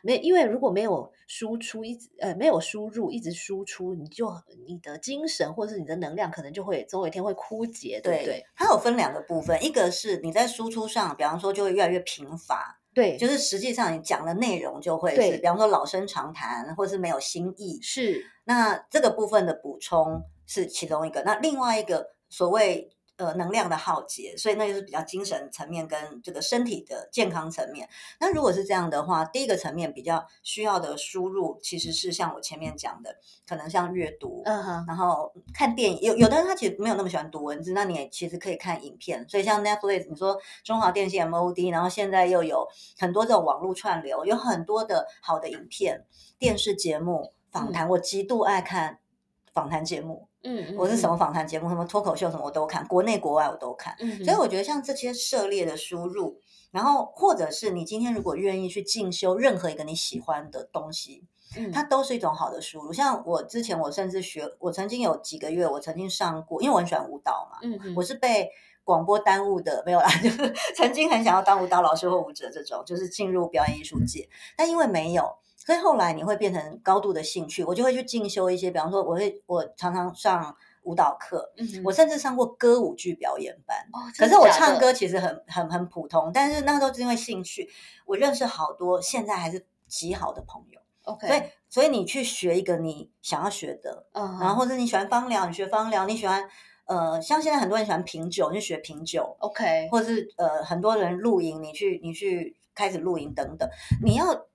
[0.02, 4.30] 没，因为如果没有输出，一直呃没有输入，一直输出，你就
[4.66, 8.44] 你的精神或者是你的能量，可能就会总有一天会枯竭，对不对？
[8.54, 18.24] 它有分两个部分，一个是你在输出上，比方说就会越来越贫乏，对，就是实际上你讲的内容就会是，比方说老生常谈，或者是没有新意，是。
[18.44, 22.90] 那这个部分的补充是其中一个，那另外一个所谓。
[23.18, 27.88] 呃，能量的耗竭，所以那就是比较精神层面跟这个身体的健康层面。
[28.20, 36.00] 那如果是这样的话，第一个层面比较需要的输入，其实是像我前面讲的，可能像阅读，嗯哼，然后看电影。
[36.00, 39.28] 有有的人他其实没有那么喜欢读文字，那你也其实可以看影片。
[39.28, 42.68] 所以像 Netflix，你说中华电信 MOD，然后现在又有
[43.00, 46.04] 很多这种网络串流，有很多的好的影片、
[46.38, 49.00] 电视节目、访谈，我极度爱看
[49.52, 50.27] 访谈节目。
[50.44, 53.94] 嗯，我是什么访谈节目、什么脱口秀什么我都看，国内国外我都看。
[53.98, 61.24] 嗯，所以我觉得像这些涉猎的输入，然后或者是你今天如果愿意去进修任何一个你喜欢的东西，
[61.56, 62.92] 嗯，它都是一种好的输入。
[62.92, 68.48] 像我之前我甚至学，我曾经有几个月我曾经上过，因为我很喜欢舞蹈嘛，嗯，我是被
[68.84, 75.36] 广播耽误的，没有啦， 就是曾经很想要当舞蹈老师或舞者这种，就是进入表演艺术界，但因为没有。
[75.58, 83.76] 所以后来你会变成高度的兴趣，我就会去进修一些，比方说，我会我常常上舞蹈课，嗯，我甚至上过歌舞剧表演班。
[83.92, 87.68] 哦，可是我唱歌其实很很很普通，但是那时候是因为兴趣，
[88.06, 90.80] 我认识好多现在还是极好的朋友。
[91.02, 96.48] OK，所以所以你去学一个你想要学的，嗯，然后或者你喜欢芳疗，你学芳疗；你喜欢
[96.86, 99.36] 呃，像现在很多人喜欢品酒，你去学品酒。
[99.40, 103.68] OK，或者是呃，很多人露营，你去你去开始露营等等，
[104.02, 104.46] 你要。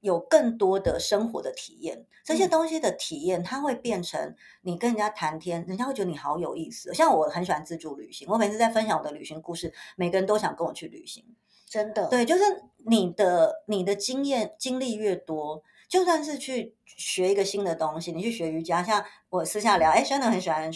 [0.00, 6.92] 有更多的生活的体验，这些东西的体验，它会变成你跟人家谈天，人家会觉得你好有意思。
[6.94, 11.24] 像我很喜欢自助旅行，我每次在分享我的旅行故事，每个人都想跟我去旅行。
[11.68, 12.42] 真的，对，就是
[12.86, 15.62] 你的你的经验经历越多。
[15.90, 20.70] 就算是去学一个新的东西，你去学瑜伽，像我私下聊，哎，真的很喜欢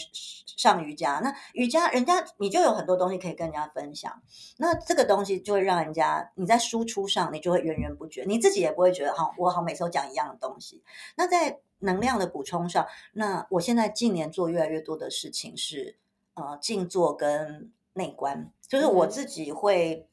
[0.44, 4.20] 上瑜伽，那瑜伽人家你就有很多东西可以跟人家分享，
[4.58, 10.82] 那这个东西就会让人家你在输出上你就会源源不绝，你自己也不会觉得好，我好每次都讲一样的东西。
[11.14, 15.96] 那在能量的补充上，那我现在近年做越来越多的事情是
[16.34, 20.08] 呃静坐跟内观，就是我自己会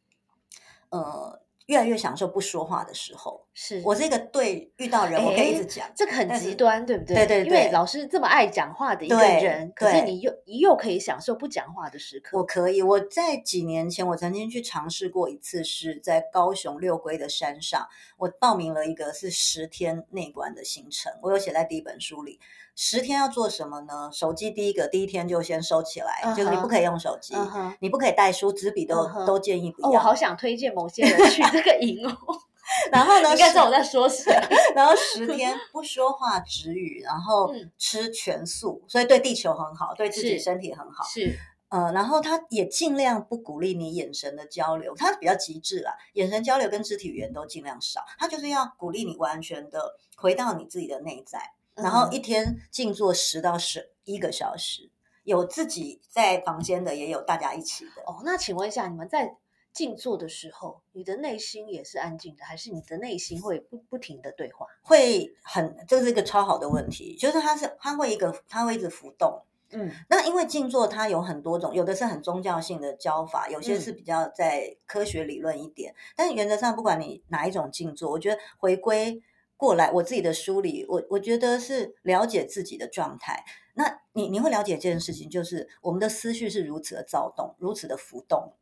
[0.90, 1.42] 呃。
[1.67, 7.15] 越来越享受不说话的时候，是我这个对遇到人我可以一直讲，这个很极端，对不对？
[7.15, 12.38] 对对对，因为老师这么爱讲话的一个人，可是你又你又可以享受不讲话的时刻。
[12.38, 22.39] 我可以，我在几年前我曾经去尝试过一次，是在高雄六龟的山上，我报名了一个是十天内观的行程，我有写在第一本书里。
[22.76, 24.10] 十天要做什么呢？
[24.12, 27.36] 手机第一个第一天就先收起来，就是你不可以用手机，
[27.80, 29.90] 你不可以带书，纸笔都都建议不要。
[29.90, 32.18] 我好想推荐某些人去这个营哦。
[32.90, 33.32] 然后呢？
[33.32, 34.32] 应该知道我在说谁。
[34.74, 41.04] 然后十天不说话，止语，然后吃全素，所以对地球很好，对自己身体很好。
[41.04, 51.52] 是，呃，然后他也尽量不鼓励你眼神的交流，他比较极致啦，眼神交流跟肢体语言都尽量少，他就是要鼓励你完全的回到你自己的内在。
[51.82, 54.89] 然后一天静坐十到十一个小时，
[55.24, 58.02] 有自己在房间的，也有大家一起的。
[58.06, 59.38] 哦，那请问一下，你们在
[59.74, 64.65] 静坐的时候，你的内心也是安静的，还是你的内心会不不停的对话？
[64.82, 69.41] 会很，这是一个超好的问题，就是它是它会一个它会一直浮动。
[69.74, 75.96] 嗯，那因为静坐它有很多种，有的是很宗教性的教法，有些是比较在科学理论一点。
[76.17, 79.24] 但原则上，不管你哪一种静坐，我觉得回归。
[79.62, 83.45] 过来，我自己的梳理，我我觉得是了解自己的状态。
[83.76, 88.54] 那你你会了解这件事情，就是我们的思绪是如此的躁动，如此的浮动。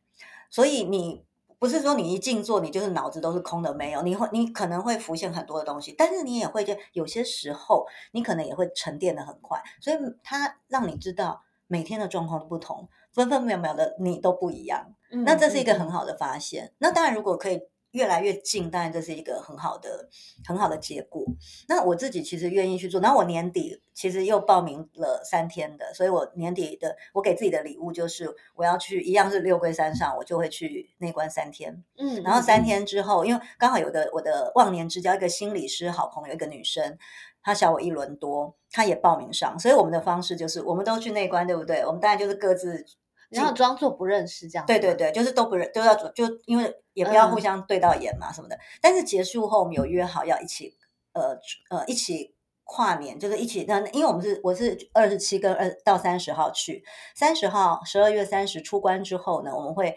[0.49, 1.23] 所以你
[1.57, 9.63] 不是说你一静坐，你就是脑子都是空的，没有，你会你可能会浮现很多的东西，但是你也会就有些时候，你可能也会沉淀的很快。
[9.79, 14.93] 所以它让你知道每天的状况不同，分分秒秒的你都不一样。
[15.23, 16.73] 那这是一个很好的发现。
[16.79, 17.62] 那当然，如果可以。
[17.91, 20.10] 越来越近，当然这是一个很好的、
[20.45, 21.25] 很好的结果。
[21.67, 23.02] 那我自己其实愿意去做。
[23.02, 31.84] 然后我年底其实又报名了三天的，所以我年底的我给自己的礼物就是我要去，一样是六龟山上，我就会去内观三天。
[31.97, 36.97] 嗯，然后三天之后，因为刚好有个我的忘年之交，一个心理师好朋友，一个女生，
[37.41, 41.84] 她小我一轮多，她也报名上，所以我们的方式就是我们都去内观，对不对？
[41.86, 42.86] 我们当然就是各自。
[43.29, 48.57] 然后装作不认识这样，对对对，就是都不认都要就因为也不要互相对到眼嘛什么的。
[48.81, 50.75] 但是结束后我们有约好要一起
[51.13, 51.37] 呃
[51.69, 56.83] 呃一起跨年，就是一起那因为我们是我是二十七跟二到三十号去，
[57.15, 59.95] 三十号十二月三十出关之后呢，我们会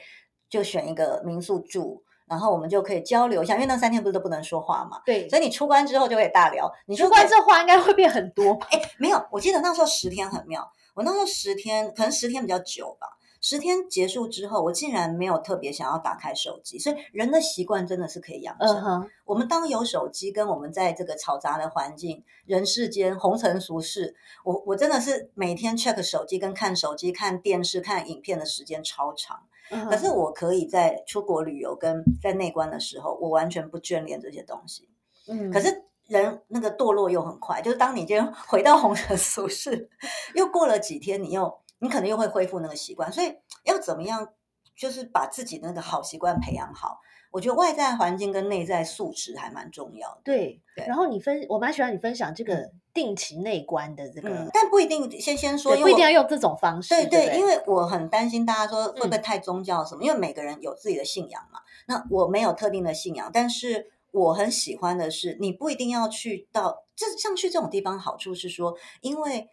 [0.49, 2.05] 就选一个民宿住。
[2.25, 5.03] 然后我们就可以交流一下，因为那三天不是都不能说话嘛。
[5.05, 6.73] 对，所以你出关之后就可以大聊。
[6.87, 8.67] 你出关之后话应该会变很多吧？
[8.71, 10.67] 哎，没有，我记得那时候十天很妙。
[10.95, 13.07] 我那时候十天，可能十天比较久吧。
[13.45, 19.11] 十天结束之后，我竟然没有特别想要打开手机，所以人的习惯真的是可以养成。
[19.25, 29.43] 我们当有手机，跟我们在这个嘈杂的环境、人世间红尘俗世，我我真的是每天 check 手机跟看手机、看电视、看影片的时间超长。
[29.91, 34.89] 可是我可以在出国旅游跟在内观的时候，我完全不眷恋这些东西。
[35.27, 39.91] 嗯，可是人那个堕落又很快，就是当你今天 回到红尘俗世，
[40.37, 41.61] 又过了几天，你又。
[41.83, 44.29] 你可能又会恢复那个习惯，所以要怎么样，
[44.77, 47.01] 就是把自己那个好习惯培养好。
[47.33, 50.21] 我觉得外在环境跟内在素质还蛮重要的。
[50.23, 56.91] 对，然后你分，我蛮喜欢你分享这个定期内观的这个，但不一定先先说，不一定要用这种方式。
[56.91, 61.59] 对对，因为我很担心大家说会不会太宗教什么，因为每个人有自己的信仰嘛。
[61.87, 69.49] 那我没有特定的信仰，但是我很喜欢的是，你不一定要去到，这像去这种地方，好处是说，因为。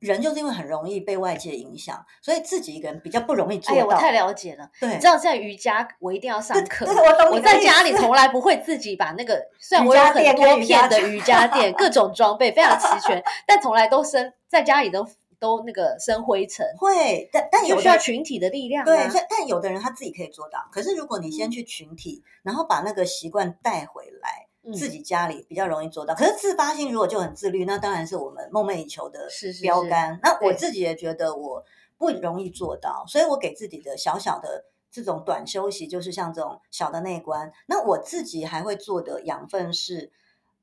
[0.00, 3.74] 人就是因为很容易被外界影响，所以自己一个人比较不容易做到。
[3.74, 4.68] 哎呀，我太了解了。
[4.80, 6.86] 对，你知道在瑜伽，我一定要上课。
[6.86, 15.06] 我我在家里从来不会自己把那个，虽然我有很多片的瑜伽垫，各种装备非常齐全，但从来都生在家里都
[15.38, 16.66] 都那个生灰尘。
[16.78, 18.84] 会，但但有需要群体的力量。
[18.84, 20.66] 对，但有的人他自己可以做到。
[20.72, 24.46] 可是如果你先去群体，然后把那个习惯带回来。
[24.74, 29.26] 自己家里比较容易做到，可是自发性如果就很自律，那当然是我们梦寐以求的
[29.62, 30.20] 标杆。
[30.22, 31.64] 那我自己也觉得我
[31.96, 37.50] 不容易做到，所以我给自己的小小的这种短休息，就是像这种小的内观。
[37.66, 40.12] 那我自己还会做的养分是，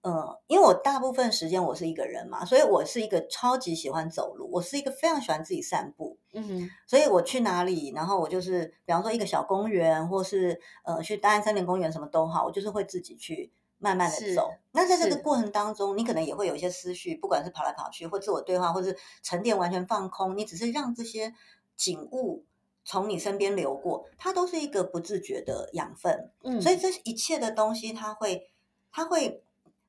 [0.03, 6.17] 嗯，因为我大部分时间我是一个人嘛，所以我是一个超级喜欢走路，我是一个非常喜欢自己散步。
[6.33, 13.51] 嗯，所以我去哪里，然后我就是比方说一个小公园，或是呃去大安森林公园，什么都好，我就是会自己去。
[13.79, 20.35] 慢慢的走，那在这个过程当中，你可能也会有一些思绪，不管是跑来跑去，或自我对话，或是沉淀，完全放空。
[20.35, 21.33] 你只是让这些
[21.75, 22.43] 景物
[22.83, 26.31] 从你身边流过，它都是一个不自觉的养分。
[26.43, 28.49] 嗯，所以这一切的东西，它会，
[28.91, 29.43] 它会，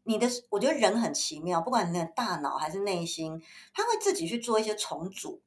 [0.05, 5.41] 你的，我觉得人很奇妙，不管你的大脑还是内心，他会自己去做一些重组。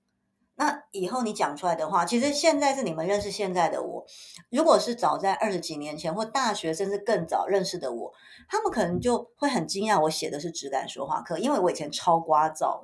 [0.62, 4.06] 那以后你讲出来的话，其实现在是你们认识现在的我。
[4.52, 8.14] 如果是早在二十几年前或大学甚至更早认识的我，
[8.48, 12.84] 他们可能就会很惊讶，我写的是质感说话课，因为我以前超聒噪。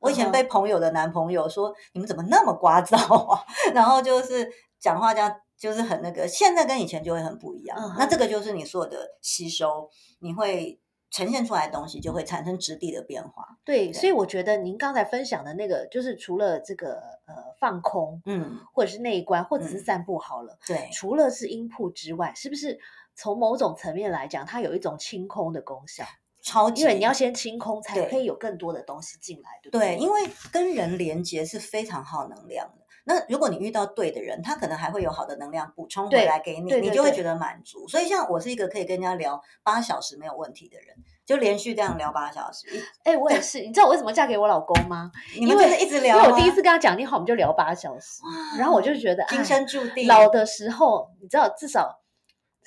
[0.00, 3.40] 我以前被朋友的男朋友说：“你们怎么那么聒噪啊？”
[3.72, 6.26] 然后就是讲话这样，就是很那个。
[6.26, 7.78] 现在跟以前就会很不一样。
[7.96, 10.80] 那这个就是你说的吸收，你会。
[11.12, 13.46] 呈现出来的东西就会产生质地的变化。
[13.64, 16.94] 对，所以我觉得您刚才分享的那个，就是除了这个
[17.26, 20.58] 呃放空，嗯，或者是内观，或者是散步好了。
[20.66, 22.80] 对，除了是音铺之外，是不是
[23.14, 26.04] 从某种层面来讲，它有一种清空的功效？
[26.42, 29.96] 超级，因为你要先清空，才可以有更多的东西进来，对不对？
[29.96, 32.81] 对，因为跟人连接是非常耗能量的。
[33.04, 37.88] 那如果你遇到对的人，他可能还会有好的能量补充回来给你，你就会觉得满足。
[37.88, 40.94] 所以像我是一个可以跟人家聊八小时没有问题的人，
[41.26, 42.66] 就连续这样聊八小时。
[43.04, 43.60] 哎，我也是。
[43.60, 45.10] 你知道我为什么嫁给我老公吗？
[45.34, 48.20] 因为一直聊，因为我第一次跟他讲电话，我们就聊八小时。
[48.58, 50.06] 然后我就觉得今生注定。
[50.06, 51.98] 老的时候，你知道至少。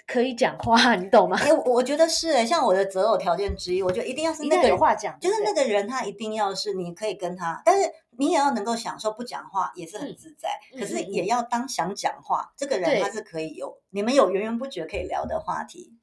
[0.07, 1.35] 可以讲话，你懂吗？
[1.41, 15.93] 哎，我觉得是哎，像我的择偶条件之一，我觉得一定要是那个有话讲，就是那个人他一定要是你可以跟他，但是你也要能够享受不讲话也是很自在，可是也要当想讲话，这个人他是可以有你们有源源不绝可以聊的话题，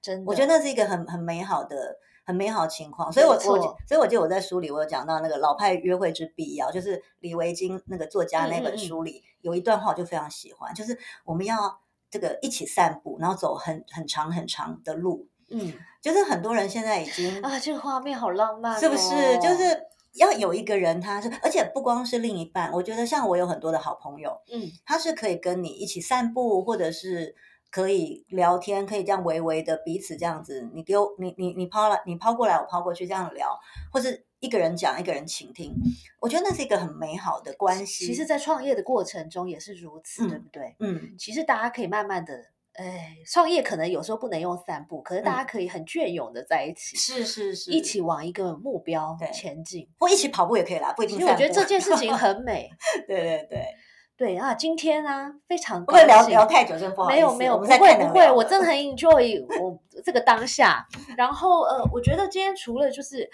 [0.00, 3.40] 真的，我觉得那是一个很很美好的很美好情况，所以我我
[3.86, 11.80] 所以我记得我在书里我有讲到那个老派约会之必要，就是李维京那个作家那本书里有一段话我就非常喜欢，就是我们要。
[12.12, 19.38] 这个一起散步，然后走很很长很长的路，嗯，就是很多人现在已经啊，这个画面好浪漫，是不是？
[19.38, 19.64] 就是
[20.14, 27.34] 要有一个人，他是，而且不光是另一半，我觉得像我有很多的好朋友，嗯，他是可以跟你一起散步，或者是
[27.70, 33.58] 可以聊天，可以这样微微的彼此这样子，你丢你你你抛了，你抛过来，我抛过去，这样聊，
[33.92, 34.26] 或是。
[34.42, 35.72] 一个人讲，一个人倾听，
[36.18, 38.06] 我觉得那是一个很美好的关系。
[38.06, 40.74] 其实，在创业的过程中也是如此，对不对？
[40.80, 51.18] 嗯，其实大家可以慢慢的，哎，创业可能有时候不能用散步，可是大家可以很隽永的在一起，是是是，一起往一个目标前进，或一起跑步也可以啦，不一定。
[51.18, 52.70] 因为我觉得这件事情很 美。
[53.06, 53.66] 对对对。
[54.16, 60.86] 对啊，今天啊，非常不会聊聊太久，真不好没有没有，不会不会，我真的很 enjoy 我这个当下。
[61.16, 63.28] 然后呃，我觉得今天除了就是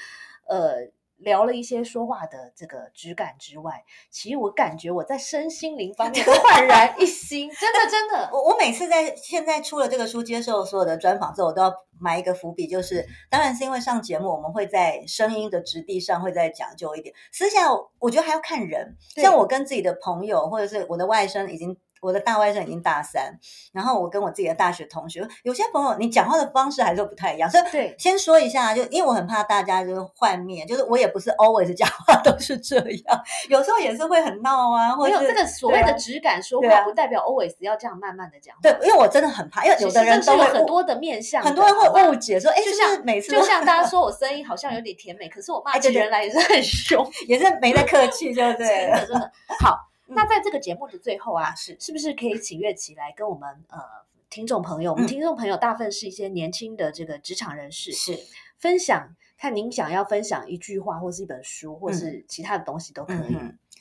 [0.49, 0.89] 呃。
[1.19, 8.31] 聊了一些说话的这个质感之外，其实我感觉我在身心灵方面都 焕然一新， 真的真的。
[8.33, 21.77] 我我每次在现在出了这个书，接受所有的专访之后，我都要埋一个伏笔，就是当然是因为上节目，我们会在声音的质地上会再讲究一点，私下我觉得还要看人，像我跟自己的朋友或者是我的外甥已经。
[22.01, 23.33] 我的大外甥已经大三，
[23.73, 38.55] 然后我跟我自己的大学同学，有些朋友你讲话的方式还是不太一样，所以对，先说一下，就因为我很怕大家就是幻灭，就是我也不是 always 讲话都是这样，有时候也是会很闹啊，或者这个所谓的质感说话，不代表 always 要这样慢慢的讲。
[38.63, 48.69] 对，因为我真的很怕，因为有的人都有很多的面相，很多人会误解说，哎，就像每次就像大家说我声音好像有点甜美，可是我骂起人来也是很凶，也是没在客气，对不对？
[48.69, 49.88] 真的真的 好。
[50.09, 53.79] 那在这个节目的最后啊，是是不是可以请月琪来跟我们呃
[54.31, 58.19] 听众朋友，我们听众朋友大部分是一些年轻的这个职场人士，是
[58.59, 63.37] 分享看您想要分享一句话，或是一本书，或是其他的东西都可以。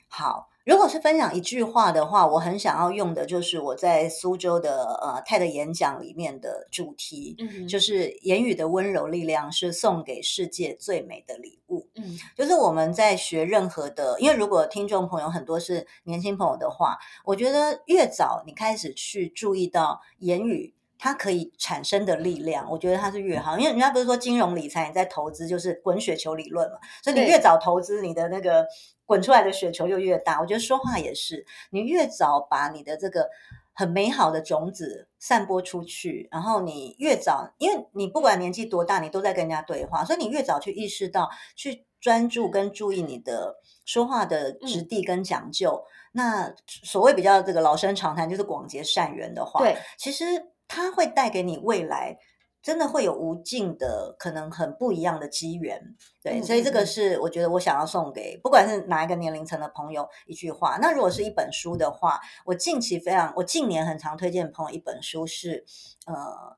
[0.08, 0.50] 好。
[0.68, 11.88] 如果是分享一句话的话，我很想要用的就是我在苏州的呃泰的演讲里面的主题，嗯就是言语的温柔力量是送给世界最美的礼物。
[11.96, 23.58] 嗯，就是我们在学任何的，因为如果听众朋友很多是年轻朋友的话，我觉得越早你开始去注意到言语它可以产生的力量，我觉得它是越好。
[23.58, 28.66] 因为人家不是说金融理财你在投资就是滚雪球理论嘛，所以你越早投资，你的那个。
[29.08, 30.42] 滚出来的雪球就越大。
[30.42, 33.30] 我觉得说话也是，你越早把你的这个
[33.74, 45.86] 很美好的种子散播出去，然后你越早，因为你不管年纪多大，你都在跟人家对话，所以你越早去意识到、去专注跟注意你的说话的质地跟讲究。
[46.12, 50.26] 那所谓比较这个老生常谈，就是广结善缘的话，对，其实
[50.68, 52.18] 它会带给你未来。
[52.60, 55.82] 真的会有无尽的可能，很不一样的机缘，
[56.22, 60.78] 对，所以这个是我觉得我想要送给不管是哪一个年龄层的朋友一句话。
[60.82, 65.64] 那如果是一本书的话，我近期非常，我近年很常推荐朋友一本书是，
[66.08, 66.58] 呃，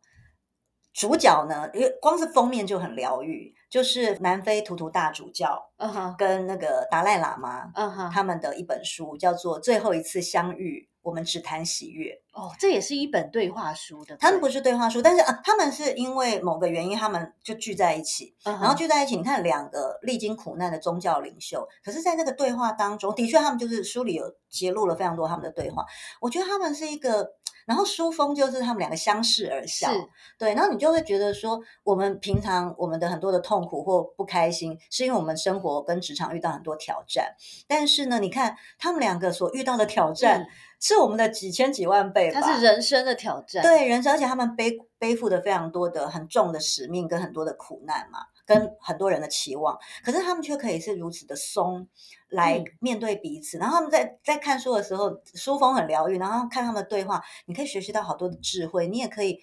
[0.94, 10.89] 主角呢，因为光是封面就很疗愈，就是南非图图大主教，嗯哼，跟那个达赖喇嘛，嗯哼，他们的一本书叫做《最后一次相遇》。
[11.02, 14.16] 我们只谈喜悦哦，这也是一本对话书的。
[14.18, 19.16] 他们不是对话书，但是啊，他们是因为某个原因，他们就聚在一起，然后聚在一起。
[19.16, 25.86] 你看，两个历经苦难的宗教领袖，可是在那个对话当中，的确，他们就是书里有揭露了非常多他们的对话。
[26.20, 27.34] 我觉得他们是一个，
[27.66, 29.90] 然后书风就是他们两个相视而笑，
[30.38, 37.36] 对，然后你就会觉得说，我们平常我们的很多的痛苦或不开心，是因为我们生活跟职场遇到很多挑战，
[37.68, 40.48] 但是呢，你看他们两个所遇到的挑战。
[40.80, 51.88] 是我们的几千几万倍，它是人生的挑战，对人生，而且他们背背负的非常多的很重的使命跟很多的苦难嘛，跟很多人的期望，可是他们却可以是如此的松
[52.30, 59.40] 来面对彼此，然后他们在在看书的时候，书风很疗愈，然后看他们的对话，你可以学习到好多的智慧，你也可以。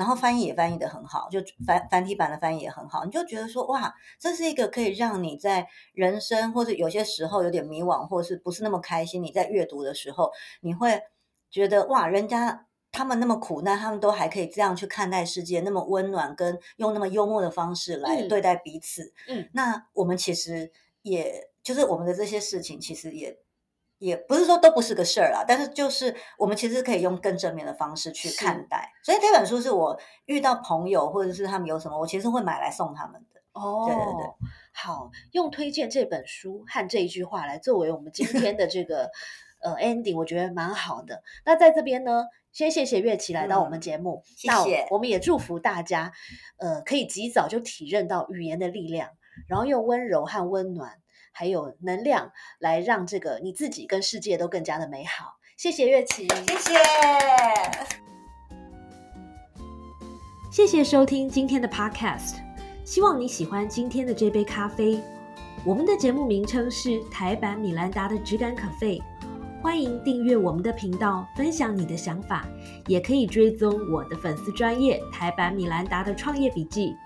[0.00, 10.32] 然后翻译也翻译的很好，就繁繁体版的翻译也很好，你就觉得说哇，这是一个可以让你在人生或者有些时候有点迷惘，或者是不是那么开心，你在阅读的时候，
[10.62, 11.02] 你会
[11.50, 19.12] 觉得哇，人家他们那么苦难，他们都还可以这样去看待世界，那么温暖，跟用那么幽默的方式来对待彼此。
[19.28, 20.72] 嗯，那我们其实
[21.02, 23.38] 也就是我们的这些事情，其实也。
[24.00, 28.90] 也不是说都不是个事儿啦，但是就是我们其实可以用更正面的方式去看待。
[29.04, 33.40] 所以这本书是我遇到朋友或者是他们有什么，我其实会买来送他们的。
[33.52, 34.24] 哦，对对对，
[34.72, 39.10] 好，用推荐这本书和这一句话来作为我们今天的这个
[39.62, 41.22] 呃 ending，我觉得蛮好的。
[41.44, 44.86] 那在这边呢，先谢谢月琪来到我们节目，谢谢。
[44.90, 46.12] 我们也祝福大家，
[46.56, 49.10] 呃，可以及早就体认到语言的力量，
[49.46, 50.98] 然后用温柔和温暖。
[51.32, 55.36] 还有能量来让这个你自己跟世界都更加的美好。
[55.56, 56.74] 谢谢乐琪，谢谢，
[60.50, 62.36] 谢谢收听今天的 Podcast。
[62.84, 65.00] 希望你喜欢今天的这杯咖啡。
[65.64, 69.00] 我们的节目名称是台版米兰达的质感咖啡。
[69.62, 72.48] 欢迎订阅我们的频道，分享你的想法，
[72.86, 76.96] 也可以追踪我的粉丝专业台版米兰达的创业笔记。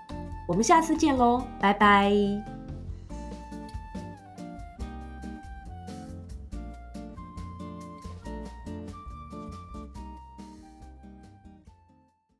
[0.47, 2.54] 我们下次见喽，拜拜。